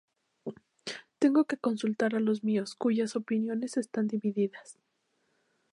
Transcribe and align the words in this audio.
Tengo 1.19 1.45
que 1.45 1.57
consultar 1.57 2.15
a 2.15 2.19
los 2.19 2.43
míos, 2.43 2.73
cuyas 2.73 3.15
opiniones 3.15 3.77
están 3.77 4.07
divididas. 4.07 4.79